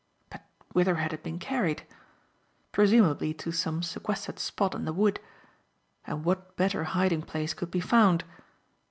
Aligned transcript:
But 0.31 0.41
whither 0.73 0.95
had 0.95 1.13
it 1.13 1.21
been 1.21 1.37
carried? 1.37 1.85
Presumably 2.71 3.35
to 3.35 3.51
some 3.51 3.83
sequestered 3.83 4.39
spot 4.39 4.73
in 4.73 4.83
the 4.85 4.93
wood. 4.93 5.19
And 6.07 6.25
what 6.25 6.57
better 6.57 6.85
hiding 6.85 7.21
place 7.21 7.53
could 7.53 7.69
be 7.69 7.81
found? 7.81 8.23